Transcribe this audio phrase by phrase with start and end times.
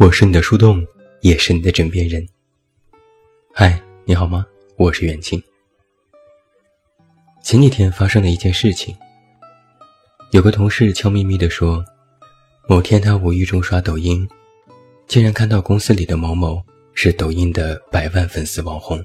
[0.00, 0.82] 我是你的树洞，
[1.20, 2.26] 也是你的枕边人。
[3.52, 4.46] 嗨，你好吗？
[4.78, 5.38] 我是袁静。
[7.44, 8.96] 前几天发生了一件事情，
[10.30, 11.84] 有个同事悄咪咪地说，
[12.66, 14.26] 某天他无意中刷抖音，
[15.06, 16.62] 竟然看到公司里的某某
[16.94, 19.04] 是抖音的百万粉丝网红。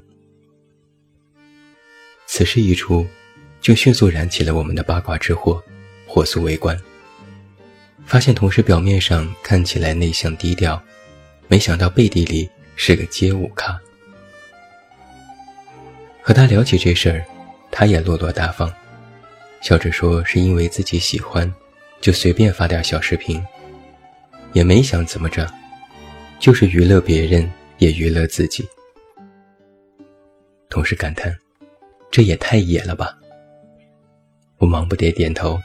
[2.26, 3.06] 此事一出，
[3.60, 5.62] 就迅速燃起了我们的八卦之火，
[6.08, 6.80] 火速围观。
[8.06, 10.82] 发现同事表面上看起来内向低调，
[11.48, 13.80] 没想到背地里是个街舞咖。
[16.22, 17.26] 和他聊起这事儿，
[17.72, 18.72] 他也落落大方，
[19.62, 21.52] 笑着说是因为自己喜欢，
[22.00, 23.44] 就随便发点小视频，
[24.54, 25.52] 也没想怎么着，
[26.40, 28.68] 就是娱乐别人也娱乐自己。
[30.70, 31.36] 同事感叹
[32.12, 33.18] ：“这也太野了吧！”
[34.58, 35.60] 我忙不迭点头。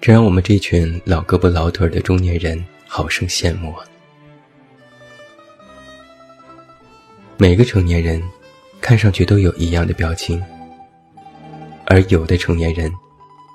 [0.00, 3.84] 这让我们这群老胳膊老腿的中年人好生羡慕啊！
[7.36, 8.22] 每个成年人
[8.80, 10.42] 看上去都有一样的表情，
[11.84, 12.90] 而有的成年人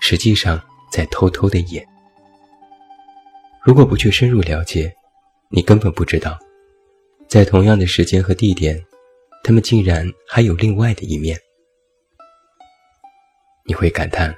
[0.01, 1.83] 实际上在偷偷的演。
[3.63, 4.93] 如果不去深入了解，
[5.49, 6.37] 你根本不知道，
[7.27, 8.79] 在同样的时间和地点，
[9.43, 11.35] 他们竟然还有另外的一面。
[13.65, 14.31] 你会感叹：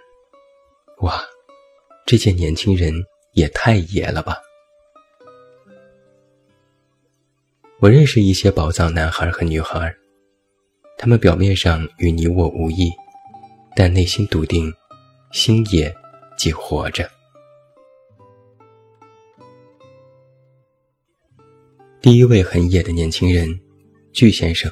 [0.99, 1.21] 哇！
[2.07, 2.93] 这些年轻人
[3.33, 4.37] 也太野了吧！
[7.81, 9.93] 我认识一些宝藏男孩和女孩，
[10.97, 12.89] 他们表面上与你我无异，
[13.75, 14.73] 但内心笃定，
[15.33, 15.93] 心野
[16.37, 17.11] 即活着。
[21.99, 23.59] 第一位很野的年轻人，
[24.13, 24.71] 巨先生。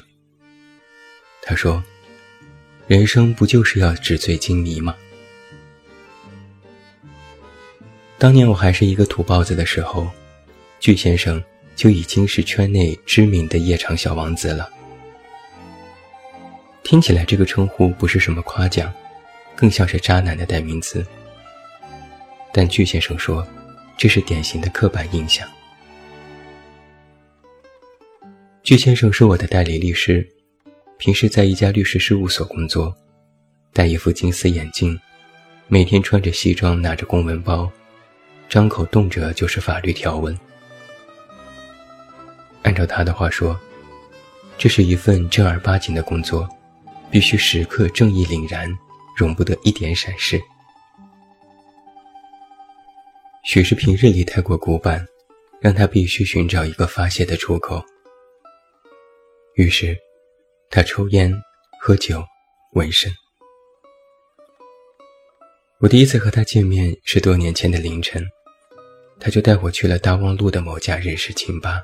[1.42, 1.84] 他说
[2.88, 4.96] ：“人生不就是要纸醉金迷吗？”
[8.18, 10.08] 当年我还是一个土包子的时候，
[10.80, 11.42] 巨先生
[11.74, 14.70] 就已经是圈内知名的夜场小王子了。
[16.82, 18.90] 听起来这个称呼不是什么夸奖，
[19.54, 21.04] 更像是渣男的代名词。
[22.52, 23.46] 但巨先生说，
[23.98, 25.46] 这是典型的刻板印象。
[28.62, 30.26] 巨先生是我的代理律师，
[30.96, 32.96] 平时在一家律师事务所工作，
[33.74, 34.98] 戴一副金丝眼镜，
[35.68, 37.70] 每天穿着西装，拿着公文包。
[38.48, 40.38] 张口动辄就是法律条文。
[42.62, 43.58] 按照他的话说，
[44.58, 46.48] 这是一份正儿八经的工作，
[47.10, 48.68] 必须时刻正义凛然，
[49.16, 50.40] 容不得一点闪失。
[53.44, 55.06] 许是平日里太过古板，
[55.60, 57.84] 让他必须寻找一个发泄的出口。
[59.54, 59.96] 于是，
[60.70, 61.32] 他抽烟、
[61.80, 62.24] 喝酒、
[62.72, 63.12] 纹身。
[65.78, 68.26] 我第一次和他见面是多年前的凌晨。
[69.20, 71.82] 他就带我去了大望路的某家日式清吧。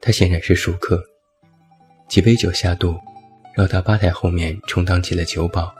[0.00, 1.02] 他显然是熟客，
[2.08, 2.96] 几杯酒下肚，
[3.56, 5.74] 绕到吧台后面充当起了酒保，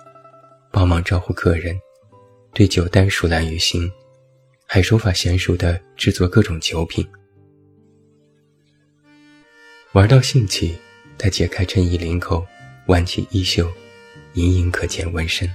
[0.72, 1.78] 帮忙招呼客人，
[2.52, 3.88] 对酒单熟烂于心，
[4.66, 7.06] 还手法娴熟地制作各种酒品。
[9.92, 10.76] 玩到兴起，
[11.16, 12.44] 他解开衬衣领口，
[12.86, 13.70] 挽起衣袖，
[14.34, 15.48] 隐隐可见纹身。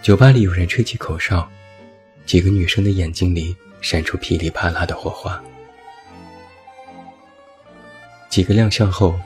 [0.00, 1.46] 酒吧里有人吹起口哨，
[2.24, 5.42] 几个女生的眼睛里闪出噼里啪啦的火花。
[8.30, 9.18] 几个亮相后，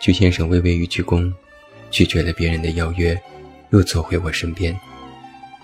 [0.00, 1.32] 鞠先生微微一鞠躬，
[1.90, 3.18] 拒绝了别人的邀约，
[3.70, 4.78] 又坐回我身边，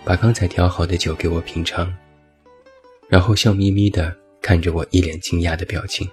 [0.05, 1.93] 把刚才调好的酒给我品尝，
[3.09, 6.09] 然后笑眯眯的看着我一脸惊讶的表情。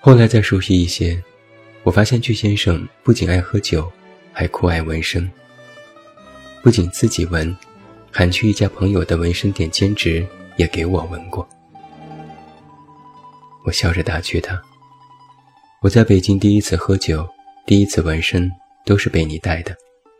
[0.00, 1.22] 后来再熟悉一些，
[1.84, 3.92] 我发现鞠先生不仅爱喝酒。
[4.32, 5.30] 还酷爱纹身，
[6.62, 7.54] 不仅自己纹，
[8.10, 11.46] 还去一家朋友的纹身店兼职，也给我纹过。
[13.64, 14.60] 我笑着打趣他
[15.82, 17.28] ：“我在北京第一次喝酒，
[17.66, 18.50] 第一次纹身，
[18.84, 19.76] 都是被你带的，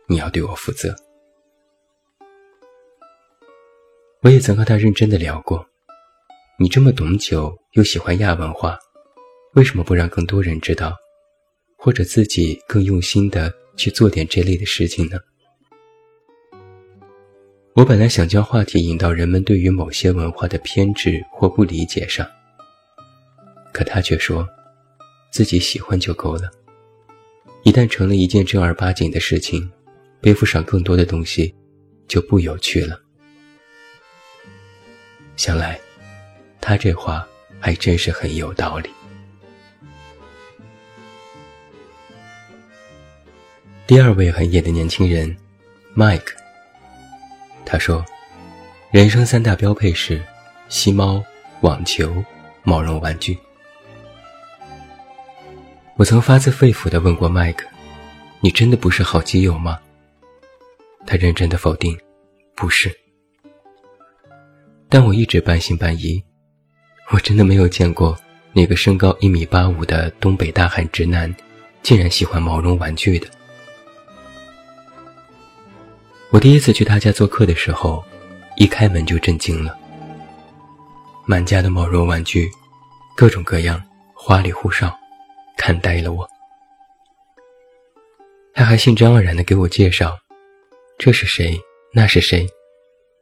[0.07, 0.95] 你要对我负责。”
[4.21, 5.65] 我也曾和他认真的聊过
[6.57, 8.79] ：“你这么懂酒，又喜欢亚文化，
[9.55, 10.95] 为什么不让更多人知道，
[11.77, 15.17] 或者自己更用心的？”去做点这类的事情呢？
[17.75, 22.29] 我本来想将话题引到人们对于某些文化的偏执或不理解上，
[23.71, 24.47] 可他却说，
[25.31, 26.51] 自己喜欢就够了。
[27.63, 29.71] 一旦成了一件正儿八经的事情，
[30.21, 31.55] 背负上更多的东西，
[32.07, 32.99] 就不有趣了。
[35.35, 35.79] 想来，
[36.61, 37.27] 他这话
[37.59, 38.89] 还真是很有道理。
[43.85, 45.35] 第二位很野的年轻人
[45.93, 46.33] ，Mike。
[47.65, 48.03] 他说
[48.91, 50.21] ：“人生三大标配是
[50.69, 51.21] 吸猫、
[51.59, 52.23] 网球、
[52.63, 53.37] 毛绒玩具。”
[55.97, 57.67] 我曾发自肺腑地问过麦克
[58.39, 59.77] ：“你真的不是好基友吗？”
[61.05, 61.97] 他认真的否定
[62.55, 62.89] ：“不是。”
[64.87, 66.23] 但我一直半信半疑。
[67.09, 68.17] 我真的没有见过
[68.53, 71.33] 那个身高一米八五的东北大汉直男，
[71.81, 73.27] 竟然喜欢毛绒玩具的。
[76.33, 78.03] 我第一次去他家做客的时候，
[78.57, 79.77] 一开门就震惊了。
[81.27, 82.49] 满家的毛绒玩具，
[83.15, 83.79] 各种各样，
[84.15, 84.91] 花里胡哨，
[85.55, 86.27] 看呆了我。
[88.51, 90.17] 他还兴致盎然地给我介绍，
[90.97, 91.55] 这是谁，
[91.93, 92.49] 那是谁，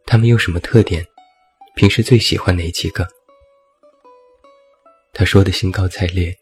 [0.05, 1.05] 他们有什么特点，
[1.75, 3.05] 平时最喜欢哪几个。
[5.11, 6.33] 他说的兴高采烈，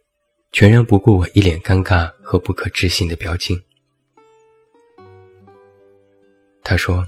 [0.51, 3.59] 全然不顾我一脸尴尬和不可置信的表情。
[6.69, 7.03] 他说：“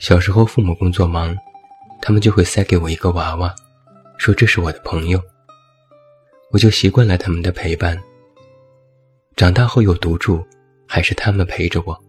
[0.00, 1.36] 小时候父母工作忙，
[2.00, 3.54] 他们就会塞给我一个娃娃，
[4.16, 5.22] 说这是我的朋友。
[6.50, 8.02] 我就习惯了他们的陪伴。
[9.36, 10.42] 长大后有独住，
[10.88, 12.02] 还是他们陪着我。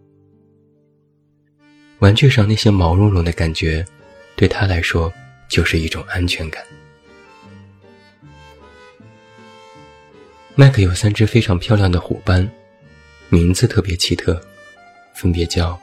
[1.98, 3.84] 玩具上那些毛茸茸的感觉，
[4.34, 5.12] 对他来说
[5.50, 6.64] 就是一种安全感。”
[10.56, 12.50] 麦克有三只非常漂亮的虎斑，
[13.28, 14.40] 名字特别奇特，
[15.14, 15.78] 分别叫。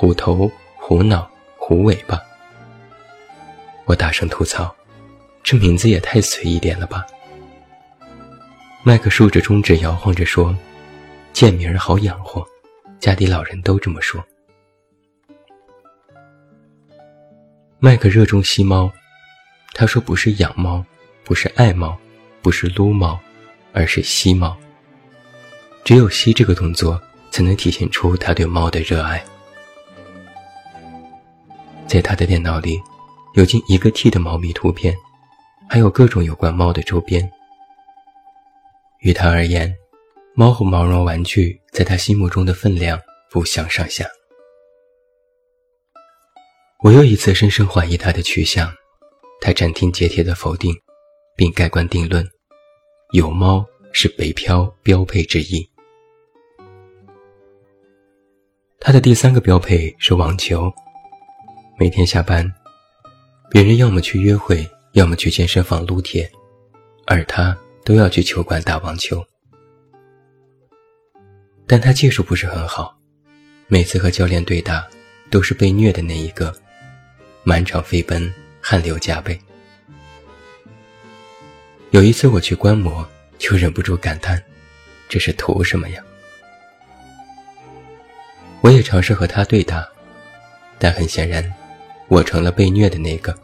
[0.00, 2.22] 虎头、虎脑、虎尾巴。
[3.84, 4.72] 我大声吐槽
[5.42, 7.04] ：“这名字也太随意点了吧！”
[8.84, 10.56] 麦克竖着中指摇晃着说
[11.34, 12.46] ：“贱名儿好养活，
[13.00, 14.24] 家里老人都这么说。”
[17.80, 18.88] 麦克热衷吸猫，
[19.74, 20.84] 他说：“不是养猫，
[21.24, 21.98] 不是爱猫，
[22.40, 23.18] 不是撸猫，
[23.72, 24.56] 而是吸猫。
[25.82, 27.02] 只有吸这个动作，
[27.32, 29.20] 才能体现出他对猫的热爱。”
[31.88, 32.78] 在他的电脑里，
[33.32, 34.94] 有近一个 T 的猫咪图片，
[35.70, 37.28] 还有各种有关猫的周边。
[39.00, 39.74] 于他而言，
[40.34, 43.00] 猫和毛绒玩具在他心目中的分量
[43.30, 44.04] 不相上下。
[46.84, 48.70] 我又一次深深怀疑他的去向，
[49.40, 50.74] 他斩钉截铁地否定，
[51.34, 52.28] 并盖棺定论：
[53.12, 55.66] 有猫是北漂标配之一。
[58.78, 60.70] 他的第三个标配是网球。
[61.80, 62.52] 每天下班，
[63.48, 66.28] 别人要么去约会，要么去健身房撸铁，
[67.06, 69.24] 而他都要去球馆打网球。
[71.68, 72.98] 但他技术不是很好，
[73.68, 74.84] 每次和教练对打，
[75.30, 76.52] 都是被虐的那一个，
[77.44, 78.28] 满场飞奔，
[78.60, 79.40] 汗流浃背。
[81.90, 83.08] 有一次我去观摩，
[83.38, 84.42] 就忍不住感叹
[85.08, 86.02] ：“这是图什么呀？”
[88.62, 89.88] 我也尝试和他对打，
[90.76, 91.54] 但很显然。
[92.08, 93.36] 我成了被虐的那个，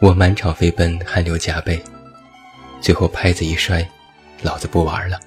[0.00, 1.78] 我满场飞奔，汗流浃背，
[2.80, 3.86] 最后拍子一摔，
[4.42, 5.20] 老子不玩了。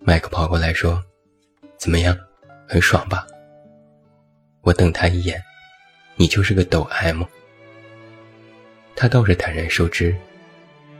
[0.00, 1.02] 麦克跑过来说
[1.78, 2.14] ：“怎么样，
[2.68, 3.26] 很爽吧？”
[4.60, 5.42] 我瞪他一眼
[6.16, 7.22] ：“你就是个抖 M。”
[8.94, 10.14] 他倒是坦然受之，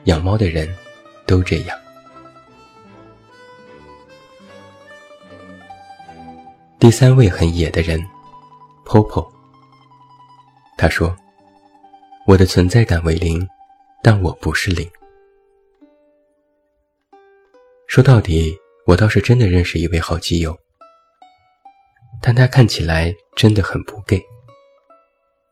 [0.05, 0.67] 养猫的人
[1.27, 1.79] 都这样。
[6.79, 8.03] 第三位很野的人。
[8.91, 9.25] Popo，
[10.77, 11.17] 他说
[12.27, 13.47] ：“我的存在感为零，
[14.03, 14.85] 但我不是零。
[17.87, 18.53] 说到底，
[18.87, 20.59] 我倒是真的认识一位好基友，
[22.21, 24.21] 但他看起来真的很不 gay。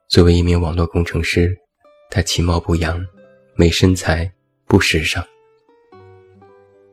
[0.08, 1.56] 作为一名网络工程师，
[2.10, 3.00] 他其貌不扬，
[3.54, 4.28] 没身材，
[4.66, 5.24] 不时尚。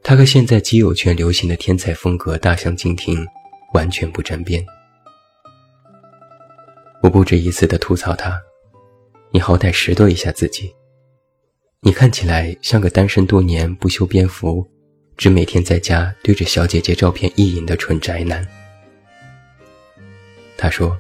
[0.04, 3.26] 他和现在基友圈流行的天才风格大相径庭，
[3.74, 4.64] 完全不沾边。”
[7.06, 8.42] 我不止一次的吐槽他
[9.30, 10.74] ：“你好歹拾掇一下自己，
[11.82, 14.68] 你看起来像个单身多年、不修边幅、
[15.16, 18.44] 只每天在家对着小姐姐照片意淫的蠢宅男。”
[20.58, 20.98] 他说：“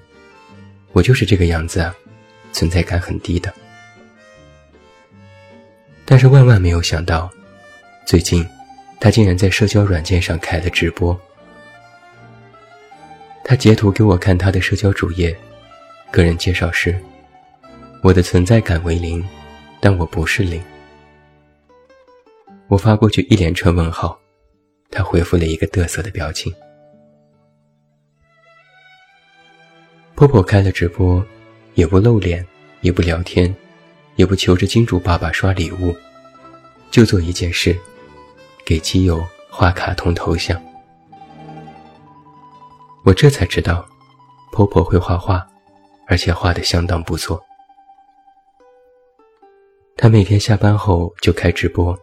[0.94, 1.96] 我就是这个样子啊，
[2.52, 3.52] 存在感很低的。”
[6.06, 7.32] 但是万万没有想到，
[8.06, 8.48] 最近
[9.00, 11.20] 他竟然在社交软件上开了直播。
[13.44, 15.36] 他截图给我看他的社交主页。
[16.16, 16.98] 个人介绍是：
[18.02, 19.22] 我的存在感为零，
[19.82, 20.64] 但我不是零。
[22.70, 24.18] 我发过去一连串问号，
[24.90, 26.56] 他回复了一个嘚瑟的表情。
[30.16, 31.22] 婆婆开了直播，
[31.74, 32.48] 也不露脸，
[32.80, 33.54] 也不聊天，
[34.16, 35.94] 也不求着金主爸爸刷礼物，
[36.92, 37.78] 就做一件事：
[38.64, 40.58] 给基友画卡通头像。
[43.04, 43.86] 我这才知道。
[44.54, 45.46] 婆婆会画画，
[46.08, 47.42] 而且画得相当不错。
[49.98, 51.98] 他每天下班后就开直播，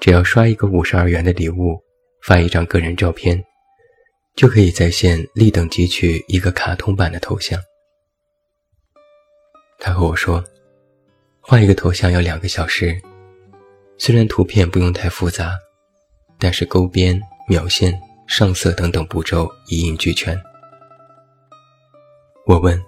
[0.00, 1.80] 只要刷一个五十二元的礼物，
[2.22, 3.42] 发一张个人照片，
[4.34, 7.60] 就可以在线立等汲取一个卡通版的头像。
[9.78, 10.42] 他和我说，
[11.40, 13.00] 画一个头像要两个小时，
[13.96, 15.56] 虽然图片不用太复杂，
[16.38, 20.38] 但是勾边、描线、上色等等步骤一应俱全。
[22.46, 22.78] 我问：“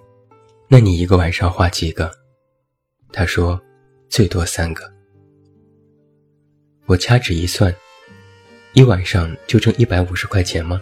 [0.69, 2.11] 那你一个晚上画几个？”
[3.13, 3.61] 他说。
[4.09, 4.89] 最多三个，
[6.87, 7.75] 我掐指一算，
[8.73, 10.81] 一晚上就挣一百五十块钱吗？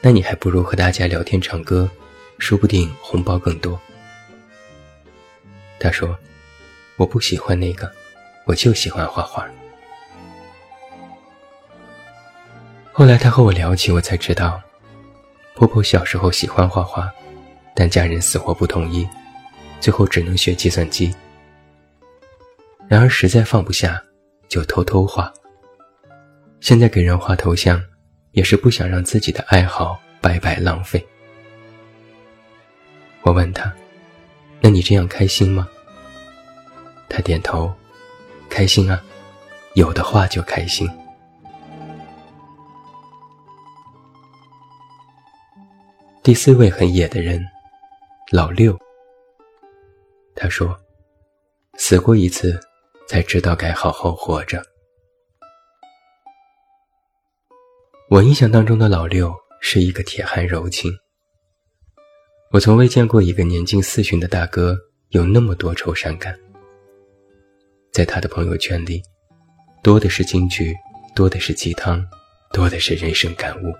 [0.00, 1.90] 那你还不如和大家聊天唱歌，
[2.38, 3.78] 说不定红包更多。
[5.80, 6.16] 他说
[6.96, 7.90] ：“我不喜欢那个，
[8.46, 9.50] 我就喜欢画画。”
[12.92, 14.62] 后来他和我聊起，我才知道，
[15.56, 17.12] 婆婆小时候喜欢画画，
[17.74, 19.08] 但家人死活不同意，
[19.80, 21.14] 最后只能学计算机。
[22.88, 24.02] 然而实在放不下，
[24.48, 25.32] 就偷偷画。
[26.60, 27.82] 现在给人画头像，
[28.32, 31.04] 也是不想让自己的爱好白白浪费。
[33.22, 33.72] 我问他
[34.60, 35.66] ：“那你这样开心吗？”
[37.08, 37.72] 他点头
[38.48, 39.02] ：“开心啊，
[39.74, 40.88] 有的画就开心。”
[46.22, 47.44] 第四位很野的人，
[48.32, 48.76] 老六。
[50.34, 50.76] 他说
[51.78, 52.58] ：“死过一次。”
[53.06, 54.62] 才知道该好好活着。
[58.08, 60.90] 我印象当中的老六是一个铁汉柔情。
[62.52, 64.78] 我从未见过一个年近四旬的大哥
[65.10, 66.38] 有那么多愁善感。
[67.92, 69.02] 在他的朋友圈里，
[69.82, 70.74] 多的是金句，
[71.14, 72.02] 多的是鸡汤，
[72.50, 73.74] 多的是人生感悟。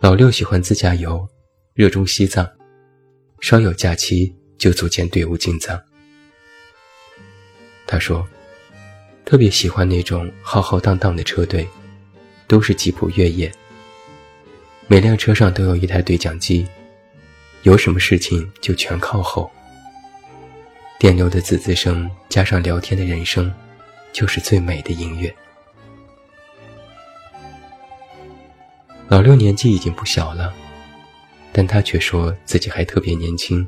[0.00, 1.28] 老六喜欢自驾游，
[1.74, 2.46] 热衷西藏，
[3.40, 5.80] 稍有假期就组建队伍进藏。
[7.86, 8.28] 他说
[9.24, 11.66] ：“特别喜欢那种浩浩荡荡的车队，
[12.46, 13.50] 都是吉普越野。
[14.86, 16.68] 每辆车上都有一台对讲机，
[17.62, 19.50] 有什么事情就全靠吼。
[20.98, 23.50] 电流的滋滋声加上聊天的人声，
[24.12, 25.34] 就是最美的音乐。”
[29.08, 30.54] 老六年纪已经不小了，
[31.52, 33.66] 但他却说自己还特别年轻，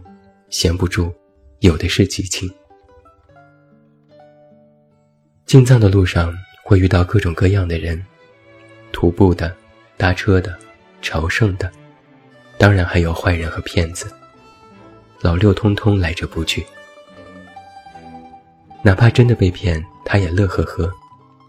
[0.48, 1.12] 闲不住，
[1.60, 2.50] 有的是激情。
[5.44, 8.02] 进藏的路上会遇到各种各样的人，
[8.90, 9.54] 徒步的、
[9.98, 10.58] 搭车的、
[11.02, 11.70] 朝圣的，
[12.58, 14.10] 当然还有坏人和骗子。
[15.20, 16.64] 老六通通来者不拒，
[18.82, 20.90] 哪怕真的被骗，他也乐呵呵，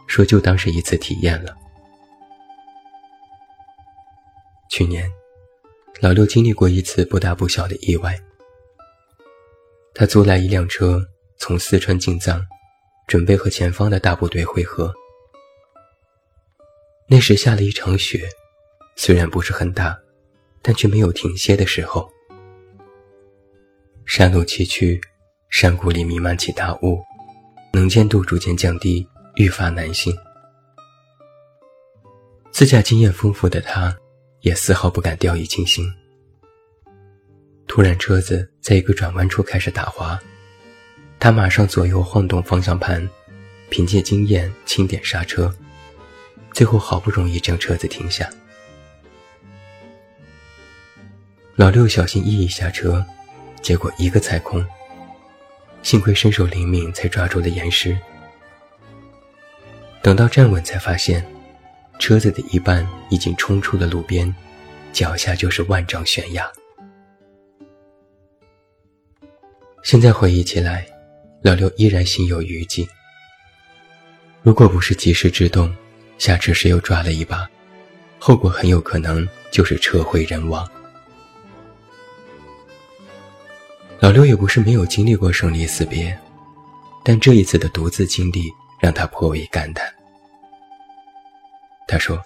[0.08, 1.56] 说就当是一次体验了。
[4.70, 5.10] 去年，
[6.02, 8.20] 老六经历过一次不大不小的意外，
[9.94, 11.02] 他租来一辆车
[11.38, 12.46] 从四川进藏。
[13.08, 14.92] 准备和前方的大部队会合。
[17.08, 18.28] 那时下了一场雪，
[18.96, 19.96] 虽然不是很大，
[20.64, 22.10] 但却没有停歇的时候。
[24.08, 25.00] 山路崎岖，
[25.52, 27.00] 山谷里弥漫起大雾，
[27.72, 30.12] 能见度逐渐降低，愈发难行。
[32.52, 33.96] 自驾经验丰富的他，
[34.46, 35.92] 也丝毫不敢掉以轻心。
[37.66, 40.20] 突然，车子在一个转弯处开始打滑。
[41.20, 43.10] 他马上左右晃动方向盘，
[43.72, 45.52] 凭借经验轻点刹车，
[46.54, 48.30] 最后好不容易将车子停下。
[51.56, 53.04] 老六小心翼翼下车，
[53.64, 54.64] 结果一个踩空，
[55.82, 57.98] 幸亏身手灵敏，才抓住了岩石。
[60.04, 61.26] 等到站稳，才发现
[62.00, 64.34] 车子的一半已经冲出了路边，
[64.92, 66.52] 脚下就是万丈悬崖。
[69.84, 70.86] 现在回忆起来。
[71.42, 72.90] 老六依然心有余悸。
[74.42, 75.72] 如果不是及时制动，
[76.18, 77.48] 下车时又抓了一把，
[78.18, 80.68] 后果很有可能就是车毁人亡。
[84.00, 86.18] 老六也不是没有经历过生离死别，
[87.04, 89.88] 但这一次的独自经历让他颇为感叹。
[91.88, 92.22] 他说：“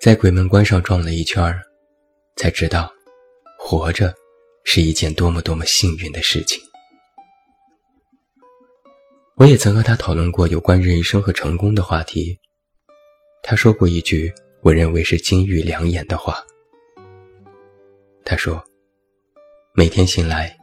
[0.00, 1.62] 在鬼门关上转了一圈儿，
[2.36, 2.92] 才知道，
[3.58, 4.12] 活着
[4.64, 6.60] 是一件多么多么幸运的事情。”
[9.36, 12.38] 我也曾和他讨论过有关人生和成功的话题。
[13.42, 16.44] 他说过一句我认为是金玉良言的话。
[18.24, 18.62] 他说
[19.74, 20.56] ：“每天醒来，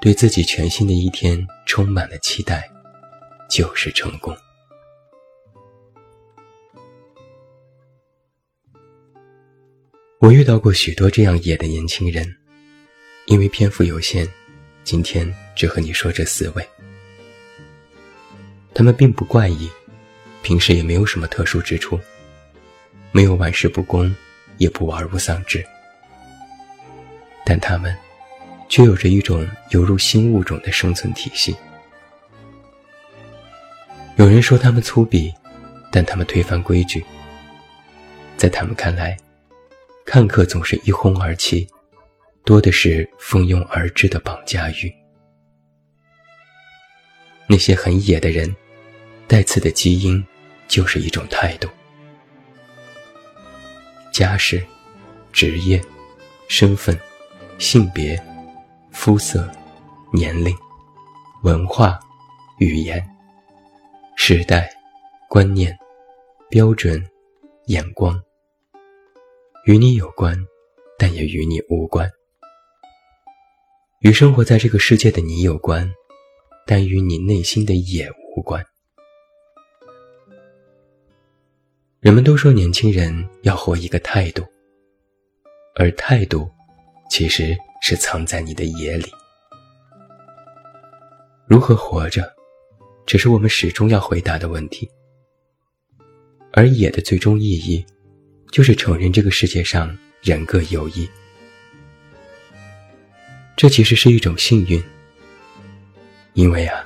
[0.00, 2.68] 对自己全新的一天充满了期待，
[3.48, 4.34] 就是成功。”
[10.18, 12.34] 我遇到过许多这样野的年轻人，
[13.26, 14.26] 因为篇幅有限，
[14.82, 16.66] 今天只和你说这四位。
[18.72, 19.70] 他们并不怪异，
[20.42, 22.00] 平时也没有什么特殊之处，
[23.12, 24.14] 没有玩世不恭，
[24.56, 25.62] 也不玩物丧志，
[27.44, 27.94] 但他们
[28.70, 31.54] 却有着一种犹如新物种的生存体系。
[34.16, 35.30] 有人说他们粗鄙，
[35.92, 37.04] 但他们推翻规矩，
[38.38, 39.14] 在他们看来。
[40.06, 41.66] 看客总是一哄而起，
[42.44, 44.90] 多的是蜂拥而至的绑架欲。
[47.48, 48.54] 那些很野的人，
[49.26, 50.24] 带刺的基因
[50.68, 51.68] 就是一种态度。
[54.12, 54.64] 家世、
[55.32, 55.82] 职业、
[56.48, 56.98] 身份、
[57.58, 58.18] 性别、
[58.92, 59.50] 肤色、
[60.12, 60.56] 年龄、
[61.42, 61.98] 文化、
[62.60, 63.04] 语言、
[64.16, 64.70] 时代、
[65.28, 65.76] 观念、
[66.48, 67.04] 标准、
[67.66, 68.18] 眼光。
[69.66, 70.38] 与你有关，
[70.96, 72.08] 但也与你无关；
[73.98, 75.92] 与生活在这个世界的你有关，
[76.64, 78.64] 但与你内心的也无关。
[81.98, 84.46] 人们都说年轻人要活一个态度，
[85.74, 86.48] 而态度
[87.10, 89.10] 其实是藏在你的野里。
[91.48, 92.32] 如何活着，
[93.04, 94.88] 只是我们始终要回答的问题。
[96.52, 97.84] 而野的最终意义。
[98.50, 101.08] 就是承认这个世界上人各有异，
[103.56, 104.82] 这其实是一种幸运。
[106.32, 106.84] 因为啊，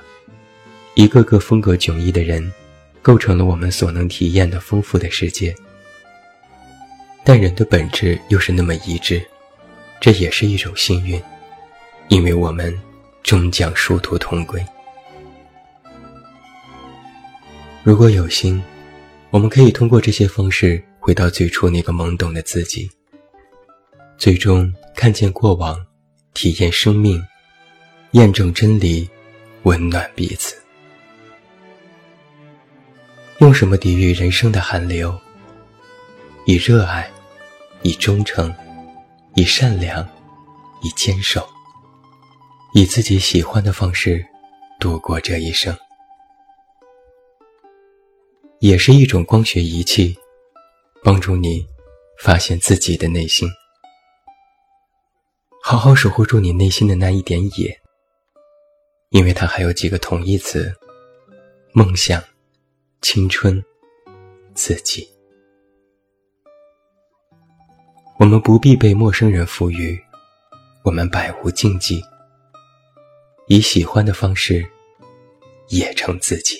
[0.95, 2.51] 一个个风格迥异的人，
[3.01, 5.55] 构成了我们所能体验的丰富的世界。
[7.23, 9.21] 但人的本质又是那么一致，
[9.99, 11.21] 这也是一种幸运，
[12.07, 12.77] 因为我们
[13.23, 14.65] 终将殊途同归。
[17.83, 18.61] 如果有心，
[19.29, 20.83] 我们可以通过这些方式。
[21.03, 22.87] 回到最初那个懵懂的自己，
[24.19, 25.75] 最终看见过往，
[26.35, 27.19] 体验生命，
[28.11, 29.09] 验证真理，
[29.63, 30.55] 温暖彼此。
[33.39, 35.19] 用什么抵御人生的寒流？
[36.45, 37.11] 以热爱，
[37.81, 38.53] 以忠诚，
[39.33, 40.07] 以善良，
[40.83, 41.49] 以坚守，
[42.75, 44.23] 以自己喜欢的方式
[44.79, 45.75] 度过这一生，
[48.59, 50.15] 也是一种光学仪器。
[51.03, 51.65] 帮助你
[52.19, 53.49] 发现自己的内心，
[55.63, 57.75] 好好守护住你内心的那一点野，
[59.09, 60.71] 因为它还有几个同义词：
[61.73, 62.23] 梦想、
[63.01, 63.63] 青春、
[64.53, 65.09] 自己。
[68.19, 69.99] 我们不必被陌生人赋予，
[70.83, 71.99] 我们百无禁忌，
[73.47, 74.63] 以喜欢的方式
[75.69, 76.59] 也成自己。